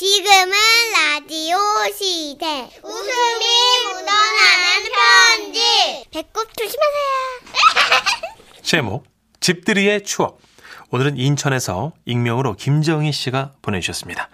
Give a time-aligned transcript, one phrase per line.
[0.00, 0.52] 지금은
[0.94, 1.58] 라디오
[1.94, 2.70] 시대.
[2.82, 3.44] 웃음이
[3.84, 5.60] 묻어나는 편지.
[6.10, 7.12] 배꼽 조심하세요.
[8.62, 9.04] 제목
[9.40, 10.40] 집들이의 추억.
[10.90, 14.30] 오늘은 인천에서 익명으로 김정희 씨가 보내주셨습니다.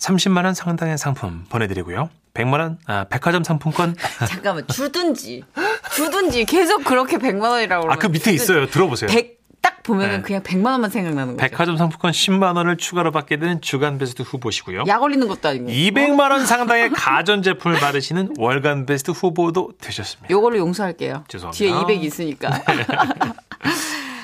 [0.00, 2.10] 30만 원 상당의 상품 보내드리고요.
[2.34, 3.94] 100만 원 아, 백화점 상품권.
[4.28, 5.44] 잠깐만 주든지
[5.94, 8.66] 주든지 계속 그렇게 100만 원이라고 그러면 아그 밑에 있어요.
[8.66, 9.08] 들어보세요.
[9.08, 9.35] 100,
[9.66, 10.22] 딱 보면은 네.
[10.22, 11.48] 그냥 100만 원만 생각나는 거죠.
[11.48, 14.84] 백화점 상품권 10만 원을 추가로 받게 되는 주간 베스트 후보시고요.
[14.86, 20.30] 약 올리는 것도 아니고 200만 원 상당의 가전 제품을 받으시는 월간 베스트 후보도 되셨습니다.
[20.30, 21.24] 요걸로 용서할게요.
[21.26, 21.58] 죄송합니다.
[21.58, 22.62] 뒤에 200 있으니까.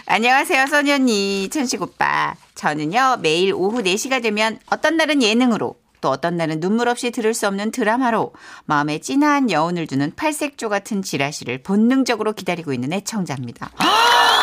[0.06, 2.34] 안녕하세요, 써니 언니, 천식 오빠.
[2.54, 7.48] 저는요, 매일 오후 4시가 되면 어떤 날은 예능으로, 또 어떤 날은 눈물 없이 들을 수
[7.48, 8.32] 없는 드라마로
[8.66, 13.70] 마음에 진한 여운을 두는 팔색조 같은 지라시를 본능적으로 기다리고 있는 애청자입니다.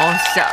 [0.00, 0.48] 어, 진짜.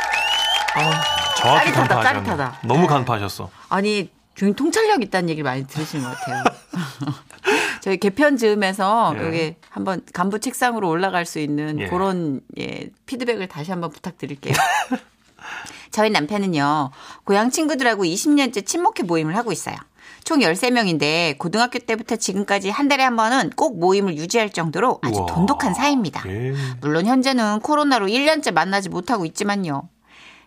[1.38, 2.26] 정확히 짜릿하다, 간파하셨네.
[2.26, 2.60] 짜릿하다.
[2.66, 2.86] 너무 네.
[2.88, 3.50] 간파하셨어.
[3.68, 6.44] 아니, 굉장히 통찰력 있다는 얘기를 많이 들으시는 것 같아요.
[7.80, 9.24] 저희 개편 즈음에서 예.
[9.24, 11.86] 여기 한번 간부 책상으로 올라갈 수 있는 예.
[11.88, 14.54] 그런 예, 피드백을 다시 한번 부탁드릴게요.
[15.92, 16.90] 저희 남편은요,
[17.24, 19.76] 고향 친구들하고 20년째 친목회 모임을 하고 있어요.
[20.24, 25.26] 총 13명인데 고등학교 때부터 지금까지 한 달에 한 번은 꼭 모임을 유지할 정도로 아주 우와.
[25.26, 26.22] 돈독한 사이입니다.
[26.28, 26.52] 예.
[26.80, 29.88] 물론 현재는 코로나로 1년째 만나지 못하고 있지만요.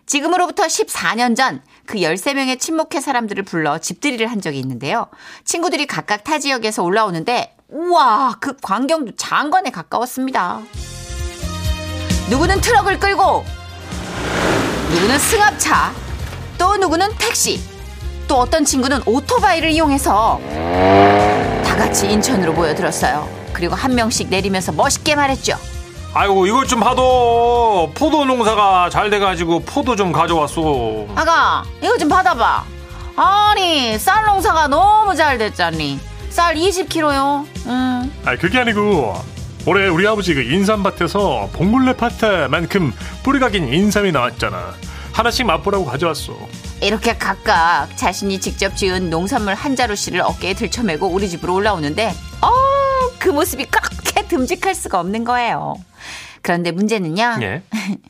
[0.06, 5.08] 지금으로부터 14년 전 그 13명의 친목회 사람들을 불러 집들이를 한 적이 있는데요.
[5.44, 10.60] 친구들이 각각 타 지역에서 올라오는데 우와 그 광경도 장관에 가까웠습니다.
[12.30, 13.44] 누구는 트럭을 끌고
[14.92, 15.92] 누구는 승합차
[16.58, 17.60] 또 누구는 택시
[18.30, 20.40] 또 어떤 친구는 오토바이를 이용해서
[21.66, 23.28] 다 같이 인천으로 모여들었어요.
[23.52, 25.56] 그리고 한 명씩 내리면서 멋있게 말했죠.
[26.14, 31.06] 아이고 이것 좀 봐도 포도 농사가 잘 돼가지고 포도 좀 가져왔어.
[31.16, 32.62] 아가 이거 좀 받아봐
[33.16, 38.12] 아니 쌀 농사가 너무 잘 됐잖니 쌀 20kg요 음.
[38.24, 39.20] 아 그게 아니고
[39.66, 42.92] 올해 우리 아버지 그 인삼밭에서 봉골레파트만큼
[43.24, 44.74] 뿌리가 긴 인삼이 나왔잖아
[45.20, 46.36] 하나씩 맛보라고 가져왔어
[46.82, 52.80] 이렇게 각각 자신이 직접 지은 농산물 한 자루씩을 어깨에 들쳐매고 우리 집으로 올라오는데 어
[53.20, 55.74] 그 모습이 그렇게 듬직할 수가 없는 거예요
[56.40, 57.62] 그런데 문제는요 예.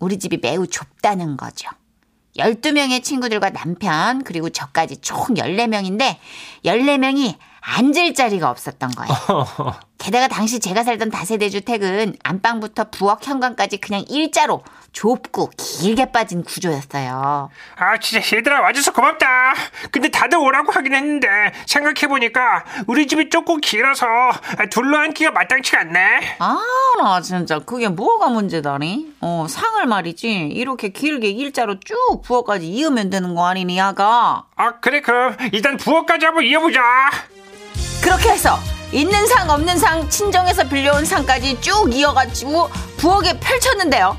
[0.00, 1.68] 우리 집이 매우 좁다는 거죠.
[2.36, 6.16] 12명의 친구들과 남편, 그리고 저까지 총 14명인데,
[6.64, 9.16] 14명이 앉을 자리가 없었던 거예요.
[9.98, 17.50] 게다가 당시 제가 살던 다세대 주택은 안방부터 부엌 현관까지 그냥 일자로 좁고 길게 빠진 구조였어요.
[17.76, 19.26] 아 진짜 얘들아 와줘서 고맙다
[19.90, 21.28] 근데 다들 오라고 하긴 했는데
[21.66, 24.06] 생각해보니까 우리 집이 조금 길어서
[24.70, 26.58] 둘러앉기가 마땅치가 않네 아,
[26.98, 29.14] 나 진짜 그게 뭐가 문제다니?
[29.20, 30.28] 어, 상을 말이지.
[30.52, 34.44] 이렇게 길게 일자로 쭉 부엌까지 이으면 되는 거 아니니, 야가?
[34.56, 36.80] 아 그래 그럼 일단 부엌까지 한번 이어보자
[38.02, 38.56] 그렇게 해서
[38.92, 44.16] 있는 상 없는 상 친정에서 빌려온 상까지 쭉 이어가지고 부엌에 펼쳤는데요.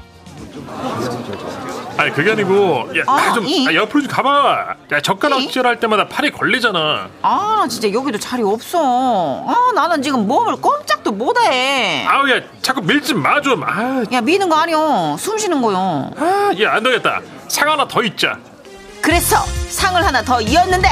[1.97, 3.67] 아 그게 아니고 아, 야좀 이?
[3.67, 5.01] 아, 옆으로 좀 가봐 야 이?
[5.01, 9.43] 젓가락질 할 때마다 팔이 걸리잖아 아, 나 진짜 여기도 자리 없어.
[9.45, 12.05] 아, 나는 지금 몸을 꼼짝도 못해.
[12.07, 15.17] 아우 야 자꾸 밀지 마 좀 아, 야, 미는 거 아니요.
[15.19, 16.09] 숨 쉬는 거요.
[16.17, 17.19] 아, 야안 되겠다
[17.49, 18.37] 상 하나 더 있자
[19.01, 19.37] 그래서
[19.69, 20.87] 상을 하나 더 이었는데,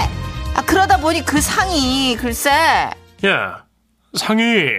[0.56, 2.90] 아, 그러다 보니 그 상이 글쎄
[3.26, 3.64] 야
[4.14, 4.70] 상이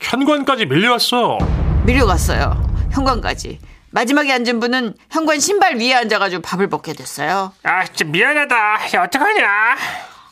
[0.00, 1.38] 현관까지 밀려왔어
[1.84, 2.68] 밀려갔어요.
[2.92, 3.58] 현관까지.
[3.90, 7.52] 마지막에 앉은 분은 현관 신발 위에 앉아가지고 밥을 먹게 됐어요.
[7.62, 8.56] 아 진짜 미안하다
[8.94, 9.48] 야 어떡하냐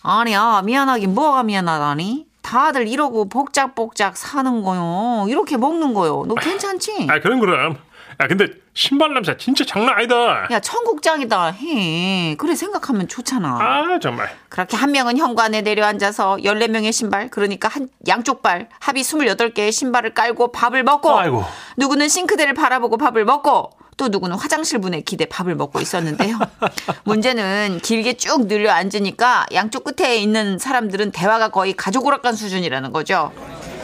[0.03, 7.09] 아니야 미안하긴 뭐가 미안하다니 다들 이러고 복작복작 사는 거요 이렇게 먹는 거요 너 괜찮지?
[7.11, 7.77] 아 그럼 그럼
[8.21, 14.31] 야 근데 신발 냄새 진짜 장난 아니다 야 천국장이다 해 그래 생각하면 좋잖아 아 정말
[14.49, 20.53] 그렇게 한 명은 현관에 내려앉아서 14명의 신발 그러니까 한 양쪽 발 합이 28개의 신발을 깔고
[20.53, 21.45] 밥을 먹고 아이고.
[21.77, 26.39] 누구는 싱크대를 바라보고 밥을 먹고 또 누구는 화장실 문에 기대 밥을 먹고 있었는데요.
[27.05, 33.33] 문제는 길게 쭉 늘려 앉으니까 양쪽 끝에 있는 사람들은 대화가 거의 가족 오락관 수준이라는 거죠.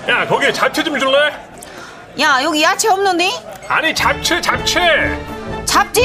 [0.08, 1.32] 야 거기에 잡채 좀 줄래?
[2.20, 3.30] 야 여기 야채 없는데?
[3.68, 5.18] 아니 잡채 잡채
[5.64, 6.02] 잡지?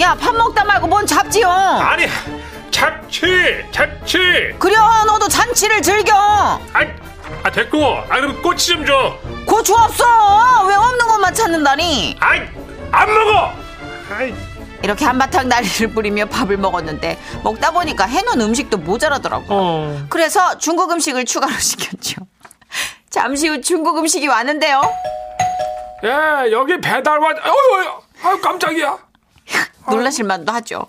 [0.00, 1.48] 야 밥 먹다 말고 뭔 잡지요?
[1.48, 2.06] 아니
[2.70, 4.74] 잡채 잡채 그래
[5.06, 6.14] 너도 잔치를 즐겨.
[6.16, 6.60] 아,
[7.42, 10.04] 아 됐고 아 그럼 꼬치 좀줘 고추 없어.
[10.66, 12.16] 왜 없는 것만 찾는다니?
[12.20, 12.40] 아이
[12.90, 13.52] 안 먹어
[14.16, 14.34] 아이
[14.82, 19.46] 이렇게 한바탕 난리를 뿌리며 밥을 먹었는데 먹다 보니까 해놓은 음식도 모자라더라고.
[19.48, 20.06] 어.
[20.10, 22.22] 그래서 중국 음식을 추가로 시켰죠.
[23.10, 24.82] 잠시 후 중국 음식이 왔는데요.
[26.04, 28.98] 야 여기 배달 왔 어휴 아 깜짝이야
[29.90, 30.86] 놀라실 만도 하죠.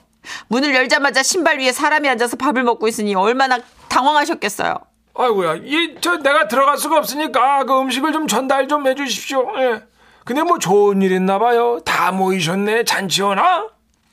[0.48, 3.60] 문을 열자마자 신발 위에 사람이 앉아서 밥을 먹고 있으니 얼마나
[3.90, 4.76] 당황하셨겠어요.
[5.18, 9.46] 아이고야, 이, 저, 내가 들어갈 수가 없으니까 그 음식을 좀 전달 좀 해주십시오.
[9.60, 9.84] 예.
[10.26, 11.80] 근데 뭐 좋은 일 있나 봐요.
[11.86, 12.84] 다 모이셨네.
[12.84, 13.68] 잔치하나?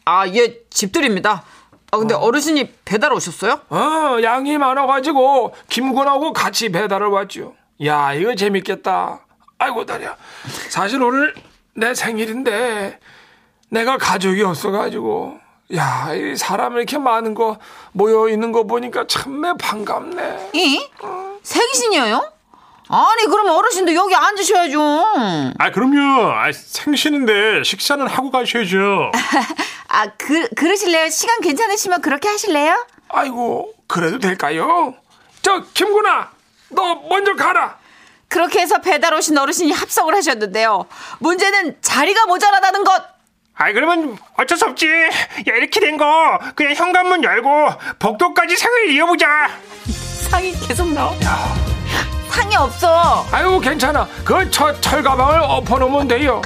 [0.04, 1.42] 아, 예, 집들입니다.
[1.90, 2.30] 아, 근데 어.
[2.30, 3.60] 르신이 배달 오셨어요?
[3.70, 7.54] 어, 양이 많아가지고 김군하고 같이 배달을 왔죠.
[7.84, 9.20] 야, 이거 재밌겠다.
[9.62, 10.16] 아이고, 다리야.
[10.68, 11.34] 사실 오늘
[11.74, 12.98] 내 생일인데
[13.70, 15.38] 내가 가족이 없어가지고
[15.76, 17.58] 야, 이 사람 이렇게 많은 거
[17.92, 20.50] 모여 있는 거 보니까 참매 반갑네.
[20.54, 20.84] 이?
[21.44, 22.32] 생신이에요?
[22.88, 24.80] 아니, 그럼 어르신도 여기 앉으셔야죠.
[25.58, 26.32] 아 그럼요.
[26.32, 29.12] 아, 생신인데 식사는 하고 가셔야죠.
[29.88, 31.08] 아, 그, 그러실래요?
[31.08, 32.84] 시간 괜찮으시면 그렇게 하실래요?
[33.08, 34.94] 아이고, 그래도 될까요?
[35.40, 36.30] 저 김군아,
[36.70, 37.78] 너 먼저 가라.
[38.32, 40.86] 그렇게 해서 배달 오신 어르신이 합석을 하셨는데요.
[41.18, 43.04] 문제는 자리가 모자라다는 것.
[43.54, 44.86] 아이 그러면 어쩔 수 없지.
[44.88, 47.50] 야 이렇게 된 거 그냥 현관문 열고
[47.98, 49.50] 복도까지 상을 이어보자.
[50.30, 51.12] 상이 계속 나와.
[52.30, 53.26] 상이 없어.
[53.30, 54.08] 아이고, 괜찮아.
[54.24, 56.40] 그 철, 철가방을 엎어놓으면 돼요.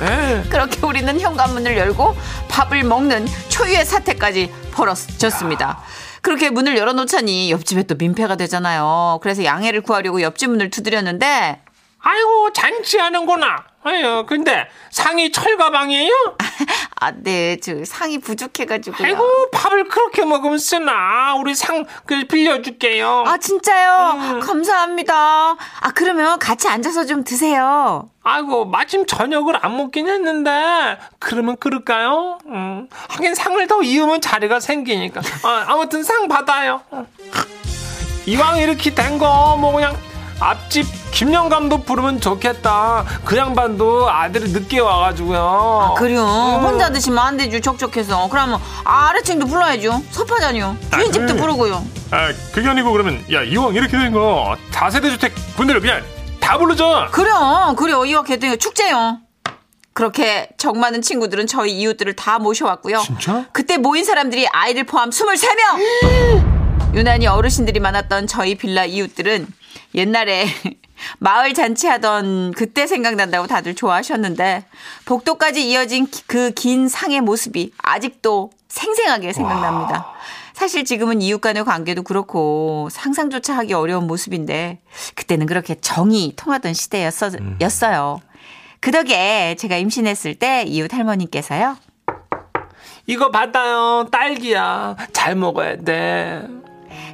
[0.00, 0.42] 예.
[0.48, 2.16] 그렇게 우리는 현관문을 열고
[2.48, 5.82] 밥을 먹는 초유의 사태까지 벌어졌습니다.
[6.22, 9.18] 그렇게 문을 열어놓자니 옆집에 또 민폐가 되잖아요.
[9.22, 11.60] 그래서 양해를 구하려고 옆집 문을 두드렸는데
[12.00, 13.64] 아이고 잔치하는구나.
[13.84, 16.12] 아유 근데 상이 철가방이에요?
[17.00, 19.06] 아, 네, 저 상이 부족해가지고요.
[19.06, 21.34] 아이고 밥을 그렇게 먹으면 쓰나?
[21.36, 23.24] 우리 상 그 빌려줄게요.
[23.26, 24.40] 아, 진짜요?
[24.40, 25.14] 감사합니다.
[25.52, 28.10] 아, 그러면 같이 앉아서 좀 드세요.
[28.24, 32.38] 아이고 마침 저녁을 안 먹긴 했는데 그러면 그럴까요?
[32.46, 37.06] 음, 하긴 상을 더 이으면 자리가 생기니까 아, 아무튼 상 받아요 어.
[38.26, 39.96] 이왕 이렇게 된 거 뭐 그냥
[40.40, 46.22] 앞집 김영감도 부르면 좋겠다 그 양반도 아들이 늦게 와가지고요 그래요.
[46.62, 47.60] 혼자 드시면 안 되죠.
[47.60, 48.28] 적적해서.
[48.30, 50.02] 그러면 아래층도 불러야죠.
[50.10, 50.76] 섭하잖요.
[50.92, 51.40] 주인 집도 그래.
[51.40, 51.84] 부르고요.
[52.10, 56.02] 아 그게 아니고 그러면 야 이왕 이렇게 된 거 다세대 주택 분들을 그냥
[56.40, 57.08] 다 부르자.
[57.10, 57.74] 그래요.
[57.76, 58.04] 그래요.
[58.04, 59.18] 이와 개등이 축제요.
[59.92, 63.00] 그렇게 정 많은 친구들은 저희 이웃들을 다 모셔왔고요.
[63.00, 63.44] 진짜?
[63.52, 66.94] 그때 모인 사람들이 아이들 포함 23명!
[66.94, 69.46] 유난히 어르신들이 많았던 저희 빌라 이웃들은
[69.94, 70.46] 옛날에
[71.18, 74.64] 마을 잔치하던 그때 생각난다고 다들 좋아하셨는데
[75.04, 80.12] 복도까지 이어진 그 긴 상의 모습이 아직도 생생하게 생각납니다.
[80.54, 84.80] 사실 지금은 이웃 간의 관계도 그렇고 상상조차 하기 어려운 모습인데
[85.14, 88.20] 그때는 그렇게 정이 통하던 시대였어요.
[88.80, 91.76] 그 덕에 제가 임신했을 때 이웃 할머니께서요.
[93.06, 94.08] 이거 받아요.
[94.10, 94.96] 딸기야.
[95.12, 96.42] 잘 먹어야 돼.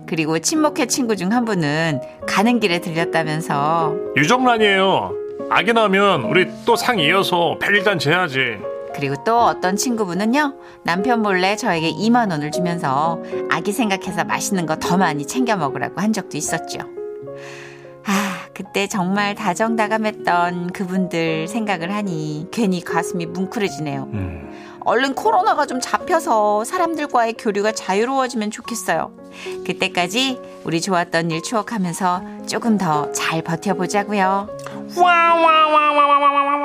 [0.06, 5.12] 그리고 친목회 친구 중 한 분은 가는 길에 들렸다면서 유정란이에요.
[5.50, 8.58] 아기 낳으면 우리 또 상 이어서 별일잔치 해야지.
[8.94, 10.54] 그리고 또 어떤 친구분은요
[10.84, 13.20] 남편 몰래 저에게 2만 원을 주면서
[13.50, 16.78] 아기 생각해서 맛있는 거 더 많이 챙겨 먹으라고 한 적도 있었죠.
[18.06, 24.08] 아 그때 정말 다정다감했던 그분들 생각을 하니 괜히 가슴이 뭉클해지네요.
[24.86, 29.12] 얼른 코로나가 좀 잡혀서 사람들과의 교류가 자유로워지면 좋겠어요.
[29.66, 34.48] 그때까지 우리 좋았던 일 추억하면서 조금 더 잘 버텨보자고요.
[34.96, 36.63] 와와와와와와와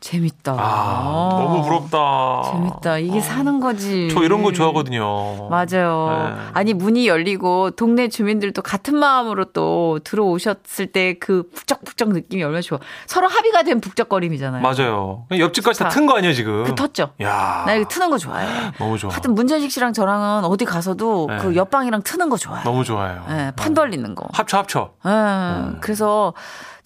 [0.00, 0.56] 재밌다.
[0.58, 2.42] 아, 너무 부럽다.
[2.50, 2.98] 재밌다.
[2.98, 4.08] 이게 사는 거지.
[4.10, 5.48] 저 이런 거 좋아하거든요.
[5.50, 6.08] 맞아요.
[6.34, 6.42] 네.
[6.54, 12.78] 아니 문이 열리고 동네 주민들도 같은 마음으로 또 들어오셨을 때 그 북적북적 느낌이 얼마나 좋아.
[13.06, 14.62] 서로 합의가 된 북적거림이잖아요.
[14.62, 15.26] 맞아요.
[15.30, 15.88] 옆집까지 다.
[15.90, 16.64] 튼 거 아니에요, 지금?
[16.64, 17.10] 붙었죠.
[17.20, 18.70] 야 나 이거 트는 거 좋아해.
[18.78, 19.10] 너무 좋아.
[19.12, 21.38] 하여튼 문전식 씨랑 저랑은 어디 가서도 네.
[21.38, 22.64] 그 옆방이랑 트는 거 좋아해.
[22.64, 23.22] 너무 좋아요.
[23.28, 24.26] 예, 판 돌리는 거.
[24.32, 24.90] 합쳐, 합쳐.
[25.06, 26.32] 예, 그래서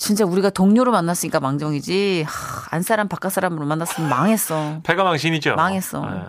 [0.04, 2.26] 진짜 우리가 동료로 만났으니까 망정이지.
[2.28, 4.80] 하, 안 사람 바깥 사람으로 만났으면 망했어.
[4.82, 5.54] 패가망신이죠.
[5.54, 6.00] 망했어.
[6.04, 6.20] 네.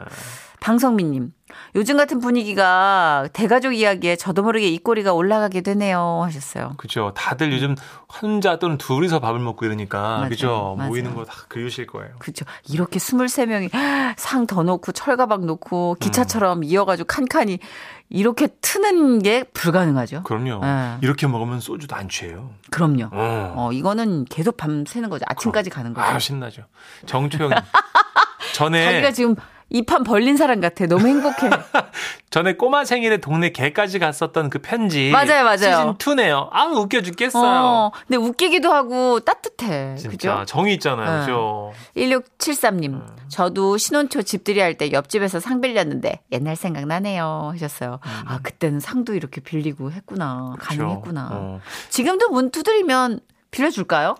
[0.62, 1.32] 방성민님,
[1.75, 6.22] 요즘 같은 분위기가 대가족 이야기에 저도 모르게 입꼬리가 올라가게 되네요.
[6.24, 6.72] 하셨어요.
[6.77, 7.12] 그죠.
[7.15, 7.75] 다들 요즘
[8.22, 10.29] 혼자 또는 둘이서 밥을 먹고 이러니까, 맞아요.
[10.29, 10.75] 그죠.
[10.77, 10.89] 맞아요.
[10.89, 12.13] 모이는 거 다 그리우실 거예요.
[12.17, 12.46] 그렇죠.
[12.70, 13.70] 이렇게 23명이
[14.17, 16.63] 상 더 놓고 철가방 놓고 기차처럼 음.
[16.63, 17.60] 이어가지고 칸칸이
[18.09, 20.24] 이렇게 트는 게 불가능하죠.
[20.24, 20.63] 그럼요.
[20.63, 20.97] 네.
[21.01, 22.51] 이렇게 먹으면 소주도 안 취해요.
[22.69, 23.09] 그럼요.
[23.12, 23.53] 어.
[23.55, 25.25] 어, 이거는 계속 밤 새는 거죠.
[25.27, 26.07] 아침까지 가는 거죠.
[26.07, 26.63] 아, 신나죠.
[27.05, 27.57] 정초영님.
[28.53, 29.35] 전에, 자기가 지금
[29.75, 30.86] 입판 벌린 사람 같아.
[30.86, 31.50] 너무 행복해.
[32.29, 35.10] 전에 꼬마 생일에 동네 개까지 갔었던 그 편지.
[35.12, 35.58] 맞아요, 맞아요.
[35.58, 36.48] 시즌 2네요.
[36.51, 37.44] 아, 웃겨 죽겠어요.
[37.44, 39.96] 어, 근데 웃기기도 하고 따뜻해.
[39.98, 40.10] 진짜.
[40.10, 40.44] 그죠?
[40.46, 41.12] 정이 있잖아요.
[41.12, 41.20] 네.
[41.25, 41.74] 그죠.
[41.98, 43.05] 1673님, 음.
[43.27, 47.51] 저도 신혼초 집들이 할 때 옆집에서 상 빌렸는데 옛날 생각나네요.
[47.53, 48.00] 하셨어요.
[48.25, 50.53] 아, 그때는 상도 이렇게 빌리고 했구나.
[50.53, 50.55] 음.
[50.58, 50.82] 그죠.
[50.84, 51.29] 가능했구나.
[51.32, 51.60] 어.
[51.89, 53.20] 지금도 문 두드리면
[53.51, 54.15] 빌려줄까요?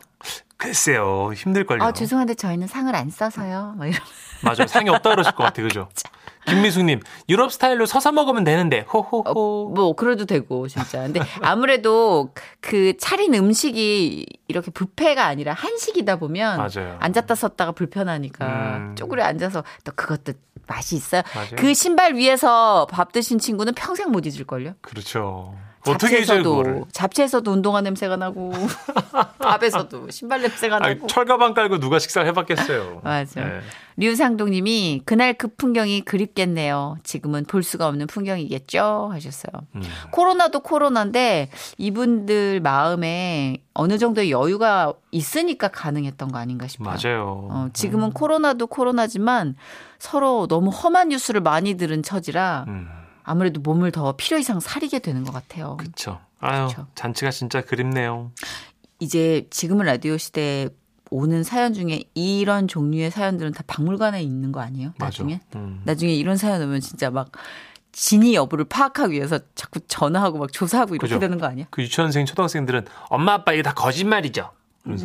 [0.57, 1.83] 글쎄요, 힘들걸요.
[1.83, 3.74] 아, 죄송한데 저희는 상을 안 써서요.
[3.77, 4.00] 뭐 이런.
[4.43, 4.67] 맞아요.
[4.67, 5.67] 상이 없다 그러실 것 같아요.
[5.67, 5.89] 그죠?
[6.47, 9.24] 김미숙님, 유럽 스타일로 서서 먹으면 되는데, 호호호.
[9.25, 11.01] 어, 뭐 그래도 되고 진짜.
[11.01, 12.31] 근데 아무래도
[12.62, 16.97] 그 차린 음식이 이렇게 뷔페가 아니라 한식이다 보면 맞아요.
[17.00, 18.45] 앉았다 섰다가 불편하니까
[18.77, 18.95] 음.
[18.95, 20.33] 쪼그려 앉아서 또 그것도
[20.67, 21.24] 맛이 있어요.
[21.33, 21.50] 맞아요.
[21.57, 24.74] 그 신발 위에서 밥 드신 친구는 평생 못 잊을 걸요.
[24.81, 25.55] 그렇죠.
[25.87, 26.87] 어떻게 잊어요, 잡채에서도?
[26.91, 28.51] 잡채에서도 운동화 냄새가 나고
[29.39, 31.07] 밥에서도 신발 냄새가 아니, 나고.
[31.07, 33.01] 철가방 깔고 누가 식사를 해봤겠어요.
[33.03, 33.41] 맞아.
[33.43, 33.59] 네.
[33.97, 36.97] 류상동님이 그날 그 풍경이 그립겠네요.
[37.03, 39.51] 지금은 볼 수가 없는 풍경이겠죠 하셨어요.
[39.75, 39.81] 음.
[40.11, 46.95] 코로나도 코로나인데 이분들 마음에 어느 정도의 여유가 있으니까 가능했던 거 아닌가 싶어요.
[47.01, 47.47] 맞아요.
[47.51, 49.55] 어, 지금은 코로나도 코로나지만
[49.99, 52.87] 서로 너무 험한 뉴스를 많이 들은 처지라 음,
[53.25, 55.77] 아무래도 몸을 더 필요 이상 사리게 되는 것 같아요.
[55.77, 56.20] 그쵸.
[56.39, 56.88] 아유, 그쵸.
[56.96, 58.32] 잔치가 진짜 그립네요.
[59.00, 60.70] 이제 지금은 라디오 시대에
[61.12, 64.94] 오는 사연 중에 이런 종류의 사연들은 다 박물관에 있는 거 아니에요?
[64.98, 65.41] 나중에?
[65.55, 65.82] 음.
[65.86, 67.32] 나중에 이런 사연 오면 진짜 막
[67.91, 71.20] 진위 여부를 파악하기 위해서 자꾸 전화하고 막 조사하고 이렇게 그죠.
[71.20, 71.65] 되는 거 아니야?
[71.72, 74.51] 그 유치원생, 초등학생들은 엄마, 아빠 이거 다 거짓말이죠.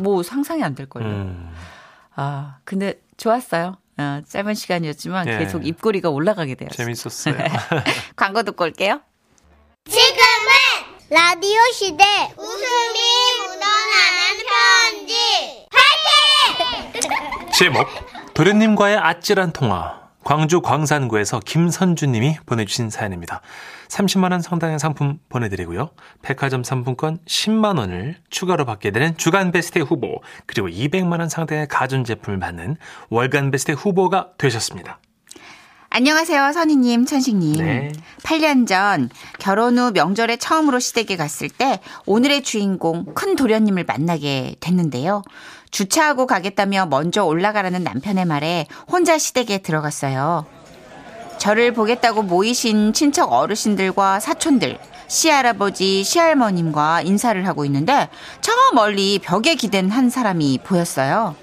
[0.01, 1.09] 뭐 상상이 안 될 거예요.
[1.09, 1.49] 음.
[2.15, 3.77] 아, 근데 좋았어요.
[3.97, 5.37] 아, 짧은 시간이었지만 예.
[5.39, 6.75] 계속 입꼬리가 올라가게 되었어요.
[6.77, 7.35] 재밌었어요.
[8.15, 9.01] 광고 듣고 올게요.
[9.89, 10.11] 지금은
[11.09, 12.03] 라디오 시대
[12.37, 12.99] 웃음이
[13.39, 17.51] 묻어나는 편지 파이팅!
[17.51, 17.87] 제목
[18.33, 23.41] 도련님과의 아찔한 통화 광주 광산구에서 김선주님이 보내주신 사연입니다.
[23.89, 25.89] 30만 원 상당의 상품 보내드리고요.
[26.21, 32.39] 백화점 상품권 10만 원을 추가로 받게 되는 주간 베스트 후보 그리고 200만 원 상당의 가전제품을
[32.39, 32.77] 받는
[33.09, 34.99] 월간 베스트 후보가 되셨습니다.
[35.93, 37.65] 안녕하세요, 선희님, 천식님.
[37.65, 37.91] 네.
[38.23, 39.09] 8년 전
[39.39, 45.21] 결혼 후 명절에 처음으로 시댁에 갔을 때 오늘의 주인공 큰 도련님을 만나게 됐는데요.
[45.71, 50.45] 주차하고 가겠다며 먼저 올라가라는 남편의 말에 혼자 시댁에 들어갔어요.
[51.37, 58.09] 저를 보겠다고 모이신 친척 어르신들과 사촌들, 시할아버지, 시할머님과 인사를 하고 있는데
[58.41, 61.35] 저 멀리 벽에 기댄 한 사람이 보였어요.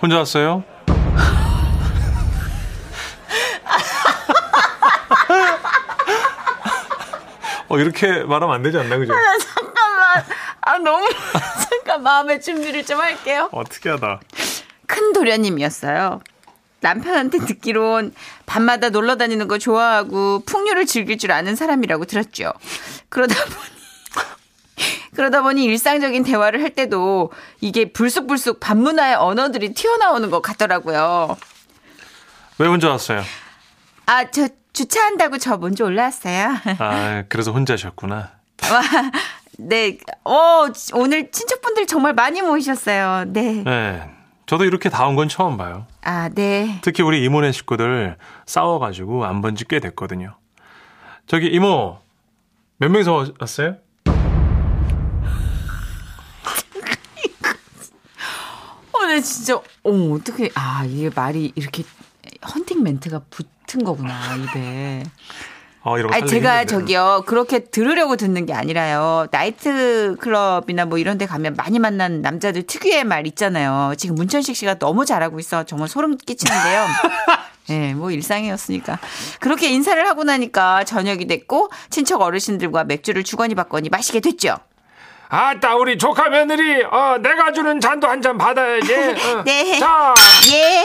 [0.00, 0.62] 혼자 왔어요?
[7.68, 9.14] 어, 이렇게 말하면 안 되지 않나, 그죠?
[9.54, 10.24] 잠깐만.
[10.60, 11.08] 아, 너무.
[11.94, 13.48] 잠깐 마음의 준비를 좀 할게요.
[13.52, 14.20] 어떻게 하다.
[14.86, 16.20] 큰 도련님이었어요.
[16.80, 18.12] 남편한테 듣기론
[18.46, 22.52] 밤마다 놀러 다니는 거 좋아하고 풍류를 즐길 줄 아는 사람이라고 들었죠.
[23.08, 23.56] 그러다 보니
[25.14, 31.36] 그러다 보니 일상적인 대화를 할 때도 이게 불쑥불쑥 반문화의 언어들이 튀어나오는 것 같더라고요.
[32.58, 33.22] 왜 혼자 왔어요?
[34.06, 36.56] 아, 저 주차한다고 저 먼저 올라왔어요.
[36.78, 38.32] 아, 그래서 혼자셨구나.
[38.70, 38.82] 와,
[39.58, 43.24] 네, 어, 오늘 친척분들 정말 많이 모이셨어요.
[43.32, 43.62] 네.
[43.64, 44.10] 네.
[44.46, 45.86] 저도 이렇게 다 온 건 처음 봐요.
[46.02, 46.78] 아, 네.
[46.82, 50.36] 특히 우리 이모네 식구들 싸워가지고 안 본 지 꽤 됐거든요.
[51.26, 51.98] 저기 이모
[52.78, 53.76] 몇 명이서 왔어요?
[58.92, 59.62] 어, 네, 진짜, 어,
[60.14, 61.84] 어떻게, 아, 이게 말이 이렇게
[62.54, 65.04] 헌팅 멘트가 붙은 거구나, 입에.
[65.84, 66.66] 어, 이런 거 아니, 제가 힘든데.
[66.66, 69.26] 저기요, 그렇게 들으려고 듣는 게 아니라요.
[69.30, 73.94] 나이트 클럽이나 뭐 이런 데 가면 많이 만난 남자들 특유의 말 있잖아요.
[73.96, 75.64] 지금 문천식 씨가 너무 잘하고 있어.
[75.64, 76.86] 정말 소름 끼치는데요.
[77.70, 78.98] 예, 뭐 일상이었으니까.
[79.40, 84.56] 그렇게 인사를 하고 나니까 저녁이 됐고, 친척 어르신들과 맥주를 주거니 받거니 마시게 됐죠.
[85.28, 89.42] 아따 우리 조카 며느리 어 내가 주는 잔도 한 잔 받아야지 어.
[89.44, 89.78] 네.
[89.78, 90.14] 자
[90.52, 90.84] 예.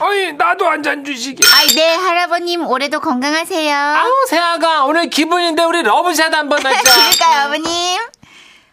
[0.00, 3.76] 어이 나도 한 잔 주시게 아이, 네, 할아버님, 올해도 건강하세요.
[3.76, 6.80] 아우 세아가 오늘 기분인데 우리 러브샷 한번 하자.
[6.82, 8.00] 그러니까요, 아버님.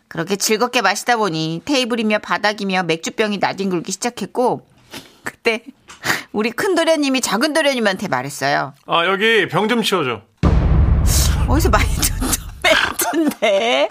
[0.07, 4.65] 그렇게 즐겁게 마시다 보니 테이블이며 바닥이며 맥주병이 나뒹굴기 시작했고
[5.23, 5.63] 그때
[6.31, 8.73] 우리 큰 도련님이 작은 도련님한테 말했어요.
[8.87, 10.21] 아 여기 병 좀 치워줘.
[11.49, 11.85] 어디서 많이
[12.85, 13.89] 멘트인데?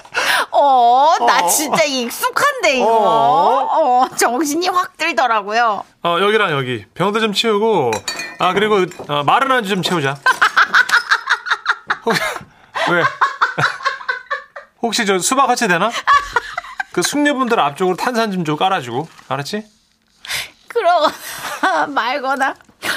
[0.51, 2.87] 어, 나 진짜 익숙한데 이거.
[2.89, 5.85] 어, 정신이 확 들더라고요.
[6.03, 7.91] 어 여기랑 여기 병도 좀 치우고
[8.39, 10.17] 아 그리고 어, 마른 안주 좀 채우자.
[12.05, 12.15] 혹-
[12.93, 13.03] 왜?
[14.83, 15.91] 혹시 저 수박 같이 되나?
[16.93, 19.65] 그 숙녀분들 앞쪽으로 탄산 좀 좀 깔아주고 알았지?
[20.69, 22.55] 그러거나 말거나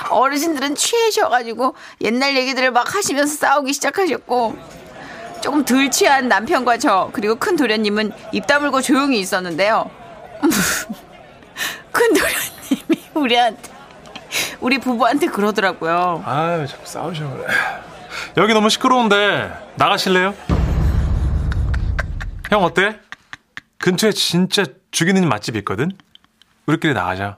[0.09, 4.55] 어르신들은 취하셔가지고 옛날 얘기들을 막 하시면서 싸우기 시작하셨고
[5.41, 9.89] 조금 덜 취한 남편과 저 그리고 큰 도련님은 입 다물고 조용히 있었는데요.
[11.91, 13.71] 큰 도련님이 우리한테
[14.59, 16.23] 우리 부부한테 그러더라고요.
[16.25, 17.47] 아유 자꾸 싸우셔 그래.
[18.37, 20.33] 여기 너무 시끄러운데 나가실래요?
[22.49, 22.99] 형 어때?
[23.79, 25.91] 근처에 진짜 죽이는 맛집 있거든.
[26.65, 27.37] 우리끼리 나가자.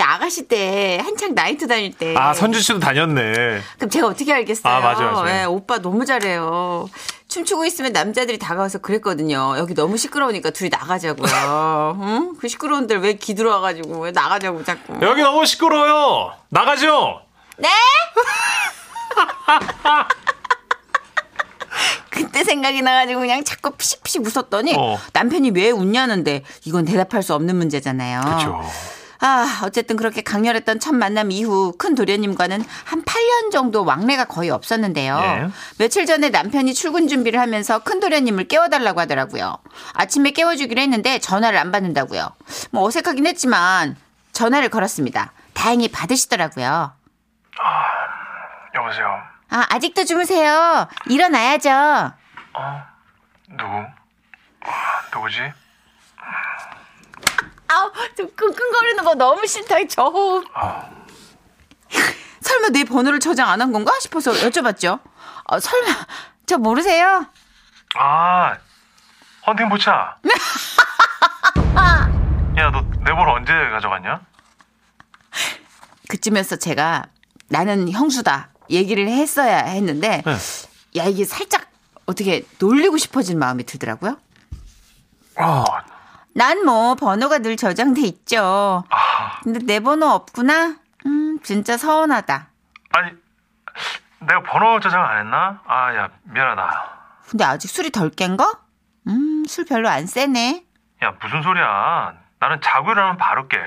[0.00, 2.14] 아가씨 때, 한창 나이트 다닐 때.
[2.16, 3.60] 아, 선주 씨도 다녔네.
[3.76, 4.72] 그럼 제가 어떻게 알겠어요?
[4.72, 5.40] 아, 맞아요, 맞아요.
[5.40, 6.88] 예, 오빠 너무 잘해요.
[7.28, 9.54] 춤추고 있으면 남자들이 다가와서 그랬거든요.
[9.56, 11.96] 여기 너무 시끄러우니까 둘이 나가자고요.
[12.02, 12.34] 응?
[12.38, 14.98] 그 시끄러운 데를 왜 기들어와가지고 왜 나가자고 자꾸.
[15.00, 16.32] 여기 너무 시끄러워요.
[16.50, 17.22] 나가죠.
[17.56, 17.68] 네?
[22.10, 24.98] 그때 생각이 나가지고 그냥 자꾸 피식피식 웃었더니 어.
[25.14, 28.20] 남편이 왜 웃냐는데 이건 대답할 수 없는 문제잖아요.
[28.20, 28.62] 그렇죠.
[29.24, 35.18] 아, 어쨌든 그렇게 강렬했던 첫 만남 이후 큰 도련님과는 한 8년 정도 왕래가 거의 없었는데요.
[35.22, 35.48] 예.
[35.78, 39.58] 며칠 전에 남편이 출근 준비를 하면서 큰 도련님을 깨워달라고 하더라고요.
[39.94, 42.30] 아침에 깨워주기로 했는데 전화를 안 받는다고요.
[42.72, 43.96] 뭐 어색하긴 했지만
[44.32, 45.32] 전화를 걸었습니다.
[45.54, 46.92] 다행히 받으시더라고요.
[48.74, 49.06] 여보세요.
[49.50, 50.88] 아, 아직도 주무세요.
[51.06, 52.12] 일어나야죠.
[53.50, 53.84] 누구?
[55.14, 55.52] 누구지?
[57.72, 59.76] 아우, 좀 끙끙거리는 거 너무 싫다.
[59.88, 60.44] 저 호흡.
[62.40, 65.00] 설마 내 번호를 저장 안 한 건가 싶어서 여쭤봤죠.
[65.44, 66.06] 어, 설마
[66.46, 67.26] 저 모르세요?
[67.94, 68.56] 아,
[69.46, 70.16] 헌팅 포차.
[72.58, 74.20] 야, 너내 번호 언제 가져갔냐?
[76.08, 77.06] 그쯤에서 제가
[77.48, 80.36] 나는 형수다 얘기를 했어야 했는데 네.
[80.96, 81.66] 야 이게 살짝
[82.06, 84.18] 어떻게 놀리고 싶어진 마음이 들더라고요.
[85.38, 85.64] 어,
[86.34, 88.84] 난 뭐 번호가 늘 저장돼 있죠.
[89.42, 90.76] 근데 내 번호 없구나.
[91.06, 92.48] 음 진짜 서운하다.
[92.94, 93.10] 아니,
[94.20, 95.60] 내가 번호 저장 안 했나?
[95.66, 96.90] 아, 야, 미안하다.
[97.28, 98.58] 근데 아직 술이 덜깬 거?
[99.06, 100.64] 음술 별로 안 세네.
[101.02, 102.14] 야, 무슨 소리야.
[102.38, 103.58] 나는 자고 일어나면 바로 깨.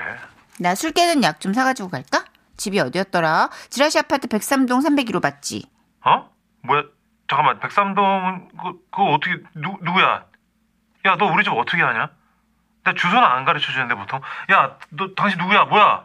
[0.58, 2.24] 나 술 깨는 약 좀 사가지고 갈까?
[2.56, 3.50] 집이 어디였더라?
[3.68, 5.68] 지라시 아파트 103동 301호 맞지?
[6.04, 6.30] 어?
[6.62, 6.84] 뭐야?
[7.28, 10.24] 잠깐만, 백삼동, 그, 그거 어떻게, 누, 누구야?
[11.06, 12.08] 야, 너 우리 집 어떻게 아냐?
[12.86, 14.20] 내 주소는 안 가르쳐 주는데, 보통.
[14.52, 15.64] 야, 너, 당신 누구야?
[15.64, 16.04] 뭐야?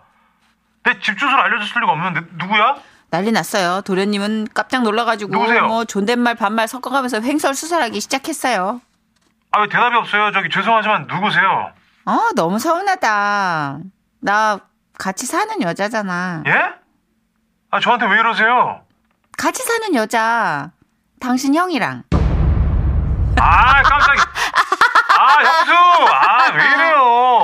[0.83, 2.75] 내 집 주소를 알려줬을 리가 없는데, 누구야?
[3.11, 3.81] 난리 났어요.
[3.81, 5.67] 도련님은 깜짝 놀라가지고 누구세요?
[5.67, 8.81] 뭐 존댓말 반말 섞어가면서 횡설수설하기 시작했어요.
[9.51, 10.31] 아, 왜 대답이 없어요?
[10.31, 11.71] 저기, 죄송하지만, 누구세요?
[12.05, 13.77] 어 너무 서운하다.
[14.21, 14.59] 나
[14.97, 16.43] 같이 사는 여자잖아.
[16.47, 16.73] 예?
[17.69, 18.81] 아, 저한테 왜 이러세요?
[19.37, 20.71] 같이 사는 여자.
[21.19, 22.03] 당신 형이랑.
[23.39, 24.23] 아, 깜짝이야.
[25.31, 25.73] 아, 형수!
[26.13, 27.43] 아, 왜 이래요?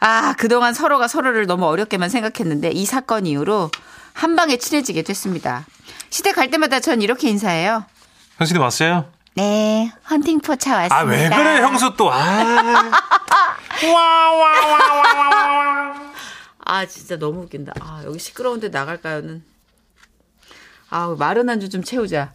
[0.00, 3.70] 아 그동안 서로가 서로를 너무 어렵게만 생각했는데 이 사건 이후로
[4.12, 5.64] 한 방에 친해지게 됐습니다.
[6.10, 7.84] 시댁 갈 때마다 전 이렇게 인사해요.
[8.38, 9.06] 형수님 왔어요?
[9.36, 10.96] 네, 헌팅포차 왔습니다.
[10.96, 12.10] 아, 왜 그래, 형수 또.
[12.12, 12.90] 아.
[16.66, 17.72] 아 진짜 너무 웃긴다.
[17.80, 19.42] 아 여기 시끄러운데 나갈까요는.
[20.90, 22.30] 아 마른 안주 좀 채우자.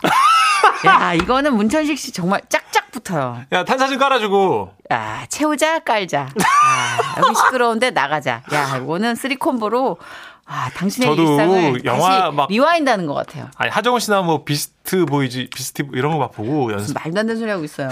[0.86, 3.42] 야 이거는 문천식 씨 정말 짝짝 붙어요.
[3.52, 4.74] 야, 탄사진 깔아주고.
[4.92, 6.30] 야 채우자 깔자.
[6.66, 8.42] 아, 여기 시끄러운데 나가자.
[8.54, 9.98] 야 이거는 three combo로
[10.46, 13.50] 아 당신의 저도 일상을 영화 다시 막- rewind하는 것 같아요.
[13.58, 16.96] 아니, 하정우 씨나 뭐 비스티 보이즈, 비스트 이런 거 막 보고 연습.
[16.96, 17.90] 말도 안 되는 소리 하고 있어요.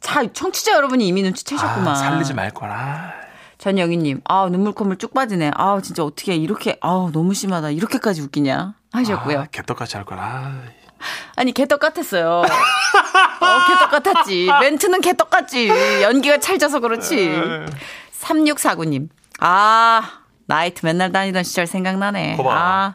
[0.00, 1.88] 자 청취자 여러분이 이미 눈치채셨구만.
[1.88, 3.12] 아, 살리지 말 거라.
[3.58, 5.52] 전영희님, 아 눈물 콧물 쭉 빠지네.
[5.54, 7.70] 아 진짜 어떻게 이렇게, 아 너무 심하다.
[7.70, 9.40] 이렇게까지 웃기냐 하셨고요.
[9.42, 10.52] 아, 개떡같이 할 거라.
[11.36, 12.42] 아니 개떡 같았어요.
[12.42, 14.48] 어, 개떡 같았지.
[14.60, 15.68] 멘트는 개떡 같지.
[16.02, 17.30] 연기가 찰져서 그렇지.
[18.20, 19.08] 3649님.
[19.40, 20.02] 아,
[20.46, 22.36] 나이트 맨날 다니던 시절 생각나네.
[22.36, 22.50] 거봐.
[22.54, 22.94] 아,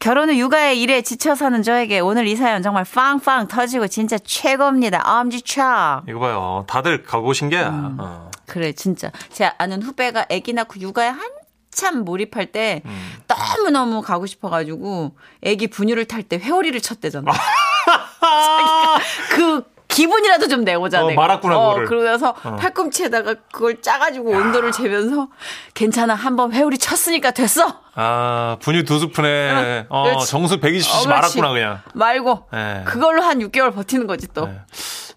[0.00, 5.02] 결혼 후 육아에 일에 지쳐 사는 저에게 오늘 이 사연 정말 빵빵 터지고 진짜 최고입니다.
[5.20, 6.04] 엄지척.
[6.08, 6.64] 이거 봐요.
[6.68, 7.68] 다들 가고 오신 게야.
[7.70, 7.96] 음.
[7.98, 8.30] 어.
[8.46, 9.10] 그래, 진짜.
[9.32, 13.12] 제 아는 후배가 아기 낳고 육아에 한참 몰입할 때 음.
[13.38, 15.12] 너무너무 가고 싶어가지고
[15.46, 17.30] 아기 분유를 탈 때 회오리를 쳤대잖아.
[19.30, 21.20] 그 기분이라도 좀 내고자 어, 내가.
[21.20, 21.86] 말았구나, 어, 그거를.
[21.86, 25.28] 그러면서 팔꿈치에다가 그걸 짜가지고 온도를 재면서
[25.74, 27.80] 괜찮아 한 번 회오리 쳤으니까 됐어.
[27.94, 30.18] 아, 분유 두 스푼에, 어.
[30.24, 31.08] 정수 120cc 어.
[31.08, 31.80] 말았구나, 그냥.
[31.94, 32.82] 말고 네.
[32.86, 34.46] 그걸로 한 6개월 버티는 거지 또.
[34.46, 34.58] 네.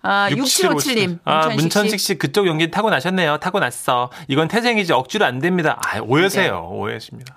[0.03, 1.19] 아 6757님.
[1.25, 3.37] 아, 문천식 씨 그쪽 연기 타고 나셨네요.
[3.39, 4.11] 타고 났어.
[4.27, 5.81] 이건 태생이지 억지로 안 됩니다.
[5.83, 6.69] 아, 오해세요.
[6.71, 7.35] 오해십니다.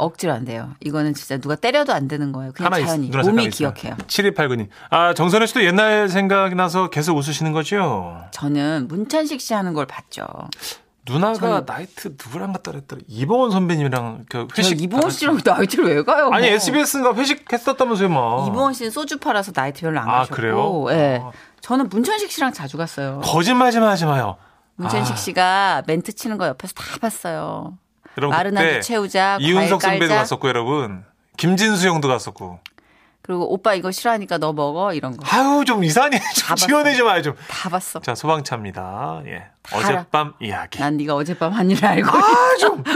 [0.00, 0.70] 억지로 안 돼요.
[0.80, 2.52] 이거는 진짜 누가 때려도 안 되는 거예요.
[2.52, 3.50] 그냥 있, 자연히 누나 몸이.
[3.50, 3.96] 기억해요.
[4.06, 4.68] 7289님.
[4.90, 8.20] 아, 정선혜 씨도 옛날 생각이 나서 계속 웃으시는 거죠?
[8.32, 10.26] 저는 문천식 씨 하는 걸 봤죠.
[11.08, 13.02] 누나가 나이트 누구랑 갔다 그랬더라.
[13.08, 14.80] 이봉원 선배님이랑 그 회식.
[14.80, 16.30] 이봉원 씨랑 나이트를 왜 가요?
[16.32, 16.54] 아니, 뭐.
[16.54, 18.46] SBS인가 회식했었다면서요, 뭐.
[18.46, 20.36] 이봉원 씨는 소주 팔아서 나이트 별로 안 아, 가셨고.
[20.36, 20.84] 그래요?
[20.90, 21.20] 예.
[21.24, 21.30] 아.
[21.62, 23.20] 저는 문천식 씨랑 자주 갔어요.
[23.24, 24.36] 거짓말 좀 하지 마요.
[24.76, 25.16] 문천식 아.
[25.16, 27.76] 씨가 멘트 치는 거 옆에서 다 봤어요.
[28.18, 30.14] 여러분, 안주 채우자, 이윤석 선배도.
[30.14, 31.04] 갔었고, 여러분.
[31.36, 32.60] 김진수 형도 갔었고.
[33.22, 35.24] 그리고 오빠 이거 싫어하니까 너 먹어 이런 거.
[35.30, 36.18] 아유 좀 이상해.
[36.18, 36.66] 좀 봤어.
[36.66, 37.34] 지원해줘 봐요 좀.
[37.48, 38.00] 다 봤어.
[38.00, 39.22] 자 소방차입니다.
[39.26, 39.44] 예.
[39.62, 39.88] 다 알아.
[40.00, 40.78] 어젯밤 이야기.
[40.80, 42.08] 난 네가 어젯밤 한일 알고.
[42.10, 42.82] 아 좀.